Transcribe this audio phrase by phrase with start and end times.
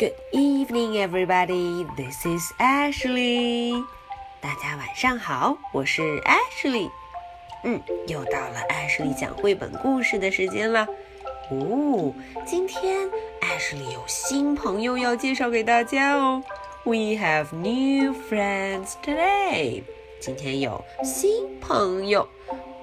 [0.00, 1.84] Good evening, everybody.
[1.94, 3.84] This is Ashley.
[4.40, 6.88] 大家晚上好，我是 Ashley。
[7.64, 10.88] 嗯，又到了 Ashley 讲绘本故事的时间了。
[11.50, 12.14] 哦，
[12.46, 13.10] 今天
[13.42, 16.42] Ashley 有新朋友要介绍给大家哦。
[16.84, 19.82] We have new friends today.
[20.18, 22.26] 今天有新朋友。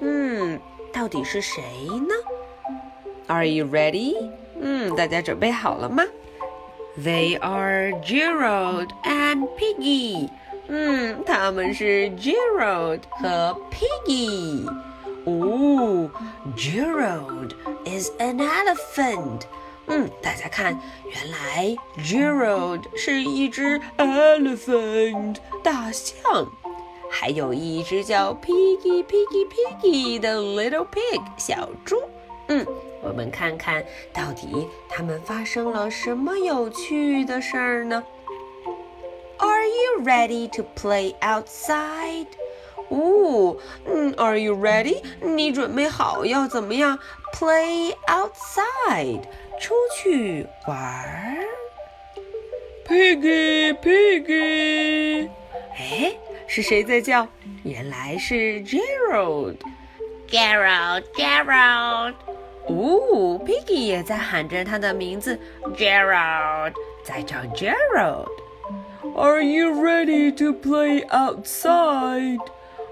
[0.02, 0.60] 嗯，
[0.94, 2.14] 到底是谁呢
[3.26, 4.14] ？Are you ready?
[4.60, 6.04] 嗯，大家准备好了吗
[6.99, 10.29] ？They are Gerald and Piggy。
[10.69, 14.67] 嗯，他们是 Gerald 和 Piggy。
[15.25, 16.11] 哦，
[16.57, 17.53] Gerald
[17.85, 19.43] is an elephant。
[19.87, 26.47] 嗯，大家看，原来 Gerald 是一只 elephant 大象，
[27.11, 31.97] 还有一只叫 Piggy Piggy Piggy 的 little pig 小猪。
[32.49, 32.67] 嗯，
[33.08, 38.04] 我们看看到底他们发生了什么有趣的事儿呢
[39.38, 42.28] ？Are you ready to play outside？
[42.90, 45.02] 哦，嗯，Are you ready？
[45.22, 47.00] 你准备好要怎么样
[47.34, 49.22] ？Play outside，
[49.60, 51.38] 出去玩儿。
[52.86, 55.30] Piggy，Piggy，
[55.78, 56.14] 哎，
[56.46, 57.26] 是谁在叫？
[57.64, 59.56] 原来是 Gerald。
[60.30, 62.16] Gerald, Gerald,
[62.68, 65.40] 哦，Piggy 也在喊着他的名字
[65.76, 66.74] Gerald.
[67.04, 68.28] 在找 Gerald。
[69.16, 72.40] Are you ready to play outside？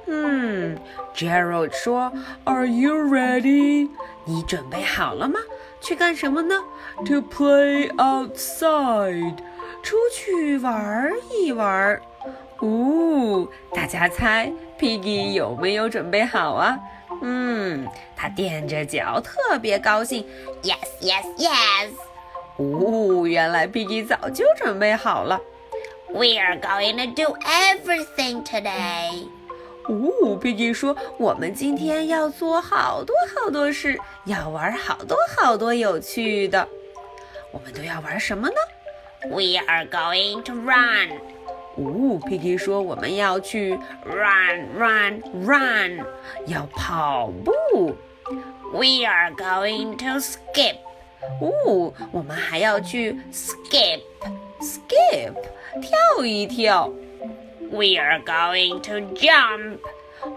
[0.07, 0.77] 嗯
[1.13, 2.11] ，Gerald 说
[2.45, 3.89] ，Are you ready？
[4.23, 5.39] 你准备好了吗？
[5.81, 6.55] 去干什么呢
[7.05, 9.35] ？To play outside，
[9.83, 11.99] 出去玩一玩。
[12.59, 16.79] 哦，大家猜 Piggy 有没有准备好啊？
[17.21, 20.25] 嗯，他踮着脚，特别高兴。
[20.63, 21.89] Yes, yes, yes.
[22.57, 25.39] 哦，原来 Piggy 早就准备好了。
[26.09, 29.27] We are going to do everything today.
[29.87, 36.67] 哦，Piggy 说：“我们今天要做好多好多事，要玩好多好多有趣的。
[37.51, 38.55] 我们都要玩什么呢？”
[39.29, 41.19] We are going to run,
[41.76, 45.22] 哦，Piggy 说：“我们要去 run, run.
[45.44, 46.04] run，
[46.46, 47.96] 要跑步。
[48.72, 50.76] We are going to skip,
[51.40, 54.00] 哦，我们还要去 skip
[54.60, 55.34] skip，
[55.80, 56.92] 跳一跳。
[57.70, 59.78] we are going to jump,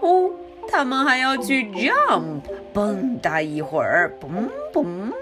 [0.00, 0.32] 哦，
[0.68, 2.42] 他们还要去 jump，
[2.72, 5.12] 蹦跶一会儿，嘣嘣。”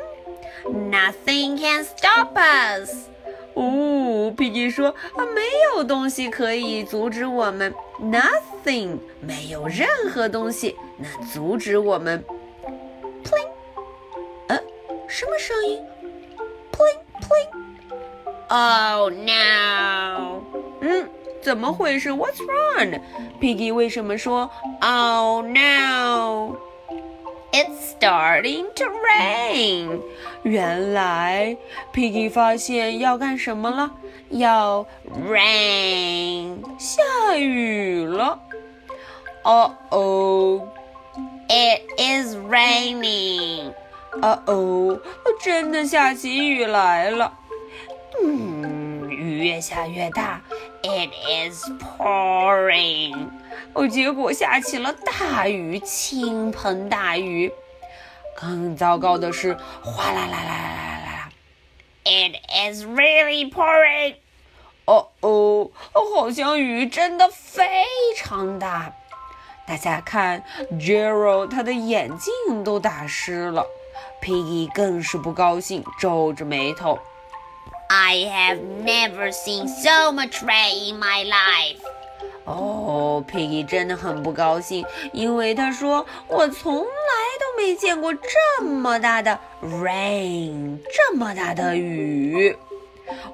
[0.64, 3.08] nothing can stop us.
[3.59, 5.41] 哦，Piggy 说啊，没
[5.73, 12.23] 有东西可以阻止我们，nothing，没有任何东西能阻止我们。
[13.23, 13.49] Pling，
[14.49, 14.59] 呃，
[15.07, 15.83] 什么声音
[16.71, 16.99] ？Pling
[18.47, 20.43] pling，Oh no.
[20.81, 21.09] 嗯，
[21.41, 24.51] 怎么回事？What's wrong？Piggy 为什么说
[24.81, 26.46] Oh no？
[27.57, 29.99] It's starting to rain.
[30.43, 31.57] 原来
[31.91, 33.89] Piggy 发现要干什么了？
[34.29, 34.85] 要
[35.27, 36.61] Rain.
[36.77, 38.39] 下雨了。
[39.43, 40.67] 哦哦。
[41.49, 43.73] It is raining.
[44.21, 44.99] 啊哦，
[45.41, 47.33] 真的下起雨来了。
[48.21, 50.43] 嗯，雨越下越大。
[50.89, 51.11] It
[51.51, 53.27] is pouring.
[53.73, 57.51] 哦，结果下起了大雨，倾盆大雨。
[58.33, 59.53] 更糟糕的是，
[59.83, 61.29] 哗啦啦啦啦啦啦
[62.05, 64.15] ！It is really pouring.
[64.85, 65.69] 哦哦，
[66.15, 67.67] 好像雨真的非
[68.15, 68.93] 常大。
[69.67, 73.65] 大家看，Gerald 他的眼镜都打湿了。
[74.21, 76.97] Piggy 更是不高兴，皱着眉头。
[78.06, 81.78] I have never seen so much rain in my life.
[82.44, 86.84] 哦，Piggy 真的很不高兴，因为他说：“我从来
[87.38, 92.56] 都没见过这么大的 rain，这么大的雨。”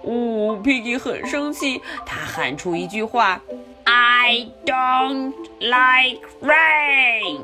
[0.02, 3.40] 哦，Piggy 很生气，他喊出一句话
[3.84, 7.40] I don't like rain.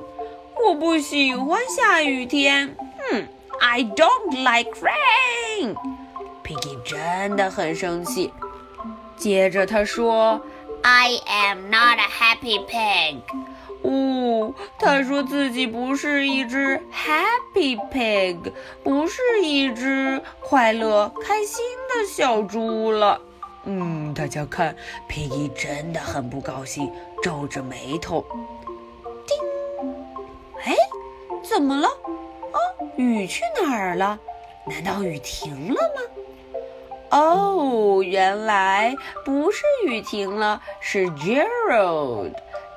[0.63, 2.77] 我不喜欢下雨天。
[3.11, 3.29] 嗯，
[3.61, 5.75] I don't like rain。
[6.84, 8.34] 真的很生气。
[9.18, 10.42] 接着他说
[10.82, 13.22] I am not a happy pig.：“
[13.82, 18.52] 哦，他说自己不是一只 happy pig，
[18.84, 23.22] 不是一只快乐开心的小猪了。”
[23.66, 24.76] 嗯，大家看
[25.10, 26.90] ，Piggy 真的很不高兴，
[27.22, 28.26] 皱着眉头。
[29.28, 29.38] 叮，
[30.64, 30.74] 哎，
[31.44, 31.88] 怎么了？
[31.88, 32.58] 啊，
[32.96, 34.18] 雨去哪儿了？
[34.66, 36.02] 难道雨停了吗？
[37.12, 38.96] 哦，原来
[39.26, 42.34] 不是雨停了，是 Gerald。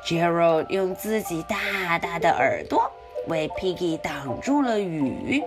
[0.07, 2.91] Gerald 用自己大大的耳朵
[3.29, 5.43] 为 Piggy 挡住了雨。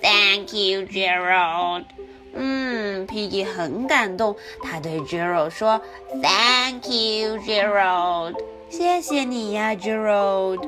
[0.00, 1.84] Thank you, Gerald.
[2.32, 5.80] 嗯，Piggy 很感动，他对 Gerald 说
[6.22, 8.34] ：“Thank you, Gerald.
[8.70, 10.66] 谢谢你呀，Gerald.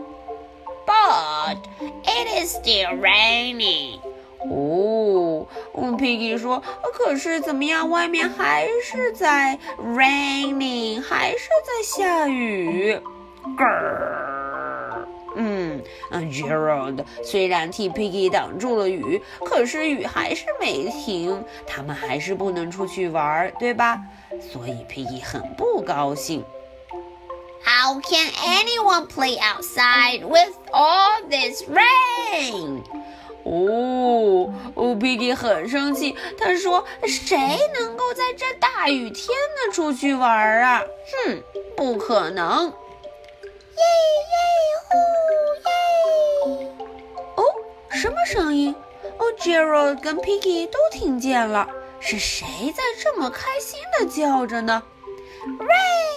[0.84, 1.58] But
[2.04, 4.00] it is still raining.
[4.50, 5.21] 哦，
[5.74, 6.62] 嗯，Piggy 说，
[6.92, 7.88] 可是怎么样？
[7.90, 12.98] 外面还是在 raining，还是在下雨。
[13.56, 15.06] 咯，
[15.36, 24.00] 嗯嗯，Gerald 虽然替 Piggy 挡住了雨，可是雨还是没停，他们还是不能出去玩，对吧？
[24.40, 26.44] 所以 Piggy 很不高兴。
[27.64, 32.82] How can anyone play outside with all this rain?
[33.44, 37.36] 哦哦，Piggy 很生气，他说：“谁
[37.78, 40.82] 能够在这大雨天呢出去玩啊？
[41.26, 41.42] 哼，
[41.76, 42.66] 不可能！”
[43.76, 43.82] 耶
[44.30, 44.34] 耶
[44.88, 44.94] 呼
[46.60, 46.66] 耶！
[47.36, 47.44] 哦，
[47.90, 48.74] 什么声音？
[49.18, 51.68] 哦，Gerald 跟 Piggy 都听见了，
[51.98, 54.82] 是谁在这么开心的叫着呢
[55.58, 56.11] ？Rain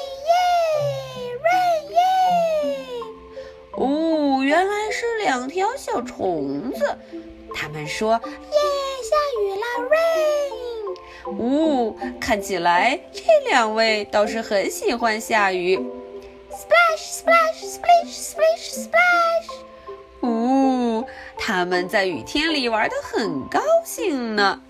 [5.26, 6.86] 两条小虫子。
[7.54, 8.30] 他们说：“耶，
[9.10, 10.96] 下雨了，rain！”
[11.32, 15.80] 呜，看起来这两位倒是很喜欢下雨。
[16.52, 19.50] Splash，splash，splash，splash！splash！
[20.22, 21.04] 呜，
[21.38, 24.62] 他们在雨天里玩得很高兴呢。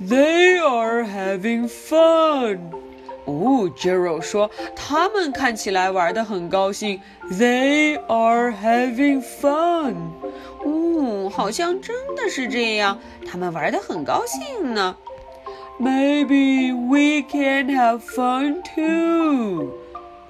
[0.00, 2.70] They are having fun。
[3.26, 7.00] 哦，Gerald 说，他们看起来玩得很高兴。
[7.32, 9.94] They are having fun。
[10.64, 14.96] 哦，好像真的是这样，他们玩得很高兴呢。
[15.80, 19.72] Maybe we can have fun too。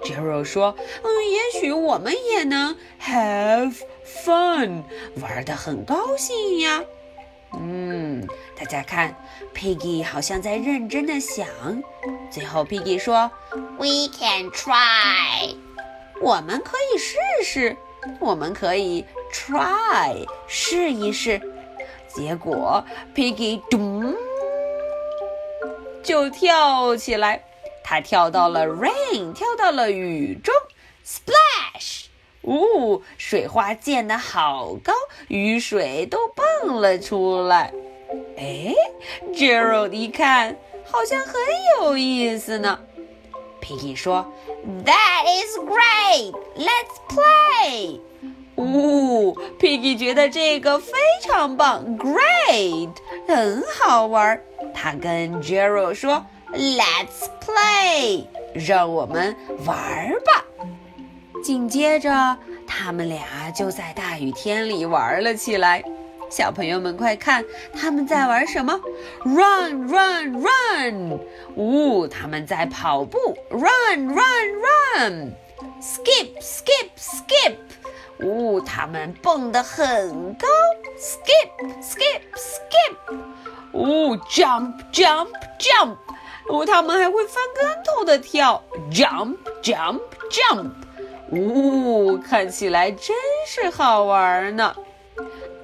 [0.03, 3.75] Gerald 说：“嗯，也许我们也能 have
[4.05, 4.83] fun，
[5.21, 6.83] 玩得很高兴呀。”
[7.61, 9.15] 嗯，大家看
[9.55, 11.47] ，Piggy 好像在认真的想。
[12.31, 13.31] 最后，Piggy 说
[13.79, 15.57] ：“We can try，
[16.21, 17.77] 我们可以试试。”
[18.21, 19.03] 我们可以
[19.33, 21.41] try 试一试，
[22.07, 22.85] 结果
[23.15, 24.15] Piggy 咚
[26.03, 27.43] 就跳起来，
[27.83, 30.55] 他跳到了 rain，跳到了雨中
[31.03, 31.94] ，splash，
[32.45, 34.93] 呜，水花溅得好高，
[35.29, 37.73] 雨水都蹦了出来。
[38.37, 38.75] 哎
[39.33, 41.35] ，Gerald 一看，好像很
[41.79, 42.79] 有意思呢。
[43.61, 44.31] Piggy 说
[44.85, 46.33] ：“That is great.
[46.57, 48.01] Let's play.”
[48.57, 50.93] 呜，Piggy 觉得这个非
[51.23, 52.91] 常棒，Great，
[53.27, 54.41] 很好玩。
[54.73, 60.45] 他跟 Gerald 说：“Let's play，让我们玩吧。”
[61.45, 65.85] 紧接着，他们俩就在大雨天里玩了起来。
[66.31, 67.45] 小朋友们，快看，
[67.79, 68.81] 他们在玩什么
[69.25, 71.21] ？Run, run, run！
[71.55, 73.19] 呜，他们在跑步。
[73.51, 74.55] Run, run,
[74.97, 75.33] run!
[75.83, 77.57] Skip, skip, skip！
[78.21, 80.49] 呜，他们蹦得很高。
[80.99, 83.19] Skip, skip, skip！
[83.73, 85.29] 呜，Jump, jump,
[85.59, 85.97] jump！
[86.49, 88.63] 呜，他们还会翻跟头的跳。
[88.91, 90.71] Jump, jump, jump！
[91.35, 94.75] 呜，看起来真是好玩呢。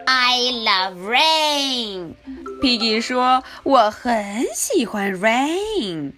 [0.06, 2.14] I love rain.
[2.60, 6.12] Piggy 说：“我很喜欢 rain.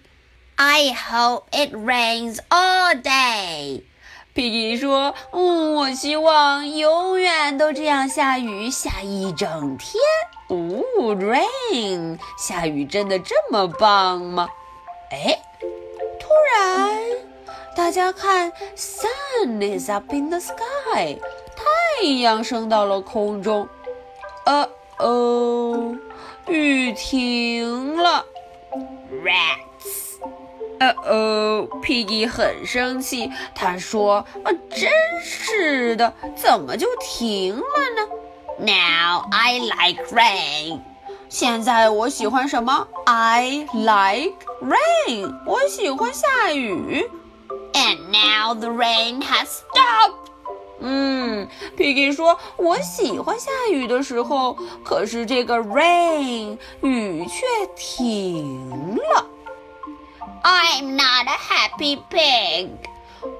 [0.55, 3.83] I hope it rains all day.”
[4.35, 10.01] Piggy 说：“嗯，我希望永远都这样下雨，下一整天。”
[10.49, 14.49] 哦，rain，下雨真的这么棒吗？
[15.11, 15.39] 哎，
[16.19, 16.99] 突然，
[17.75, 21.17] 大家看，sun is up in the sky，
[21.55, 23.67] 太阳升到了空中。
[24.45, 25.95] 呃哦，
[26.47, 28.25] 雨停了。
[29.23, 30.19] Rats。
[30.79, 34.91] 呃哦，Piggy 很生气，他说：“啊，真
[35.23, 37.61] 是的，怎么就停了
[37.95, 38.07] 呢
[38.59, 40.81] ？”Now I like rain。
[41.29, 45.33] 现在我喜欢什么？I like rain。
[45.47, 47.09] 我喜欢下雨。
[47.73, 50.31] And now the rain has stopped。
[50.79, 57.45] 嗯，Piggy 说：“我喜欢下雨的时候，可是这个 rain 雨却
[57.75, 59.25] 停了。”
[60.43, 62.69] I'm not a happy pig。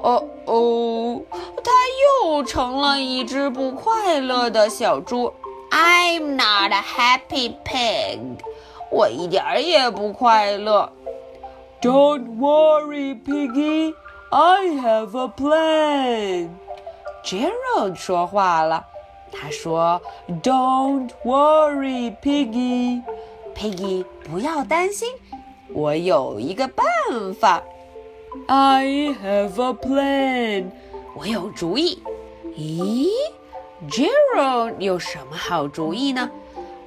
[0.01, 1.21] 哦哦，
[1.63, 1.71] 它
[2.23, 5.33] 又成了一只不快乐的小猪。
[5.69, 8.37] I'm not a happy pig。
[8.89, 10.89] 我一点儿也不快乐。
[11.81, 13.93] Don't worry, Piggy,
[14.33, 16.49] I have a plan.
[17.23, 18.83] Gerald 说话了，
[19.31, 20.01] 他说
[20.41, 23.03] ：“Don't worry, Piggy.
[23.55, 25.13] Piggy，不要担心，
[25.71, 26.83] 我有一个办
[27.39, 27.61] 法。
[28.47, 30.71] I have a plan.
[31.15, 32.01] 我有主意。
[32.57, 33.07] 咦
[33.87, 36.27] ，Gerald 有什么好主意呢？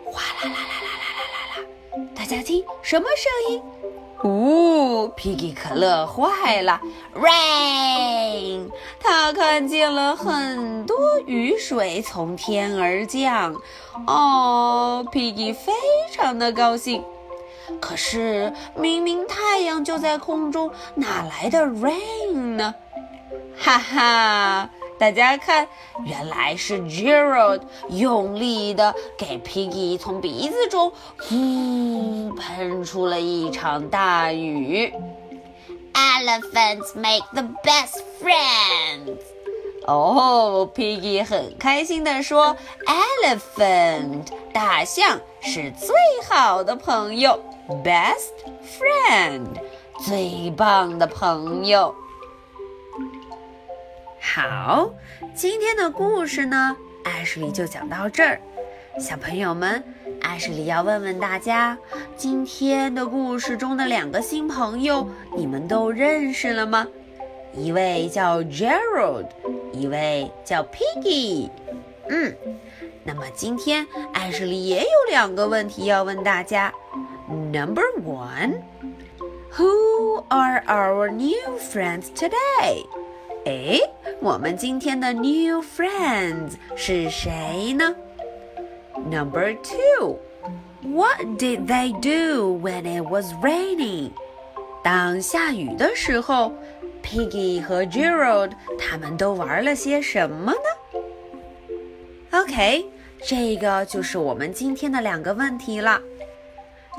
[0.04, 2.08] 哗啦啦啦啦啦啦啦啦！
[2.12, 3.62] 大家听，什么声音？
[4.24, 6.80] 呜，Piggy 可乐坏了
[7.14, 8.70] ，Rain！
[8.98, 10.96] 他看见了很多
[11.26, 13.54] 雨水从天而降，
[14.06, 15.72] 哦，Piggy 非
[16.12, 17.04] 常的高兴。
[17.80, 22.74] 可是明明太阳就在空中，哪来的 Rain 呢？
[23.58, 24.70] 哈哈！
[24.98, 25.68] 大家看，
[26.04, 27.60] 原来是 Gerald
[27.90, 34.92] 用力的给 Piggy 从鼻子中呼喷出了一场大雨。
[35.92, 39.18] Elephants make the best friends。
[39.86, 42.56] 哦，Piggy 很开心地说
[43.22, 45.94] ：“Elephant，大象是最
[46.28, 47.38] 好的朋友
[47.84, 48.32] ，best
[48.78, 49.46] friend，
[50.04, 51.94] 最棒的朋友。”
[54.34, 54.90] 好，
[55.34, 58.40] 今天的故事呢，艾什莉就讲到这儿。
[58.98, 59.82] 小朋友们，
[60.20, 61.78] 艾什莉要问问大家，
[62.16, 66.86] 今天的故事中的两个新朋友，你们都认识了吗？
[67.54, 69.28] 一位叫 Gerald，
[69.72, 71.48] 一位叫 Piggy。
[72.08, 72.36] 嗯，
[73.04, 76.74] 那么今天艾什莉也有两个问题要问大家。
[77.28, 82.84] Number one，Who are our new friends today？
[83.46, 83.78] 哎，
[84.20, 87.94] 我们今天的 new friends 是谁呢
[89.08, 90.18] ？Number two,
[90.82, 94.10] what did they do when it was raining？
[94.82, 96.52] 当下雨的时候
[97.04, 101.00] ，Piggy 和 Gerald 他们都玩了些什么呢
[102.32, 102.84] ？OK，
[103.24, 106.00] 这个就是我们今天的两个问题了。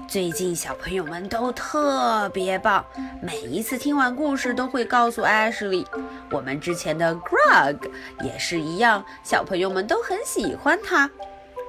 [0.06, 2.86] 最近小朋友们都特别棒，
[3.22, 5.86] 每一次听完故事都会告诉 Ashley。
[6.32, 7.78] 我们之前的 Greg
[8.24, 11.10] 也是一样，小朋友们都很喜欢他。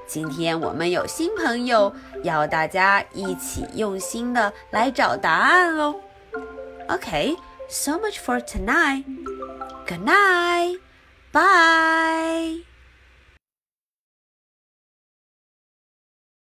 [0.07, 1.93] 今天我们有新朋友，
[2.23, 5.95] 要大家一起用心的来找答案哦。
[6.89, 9.05] OK，so much for tonight.
[9.87, 10.79] Good night.
[11.33, 12.68] Bye.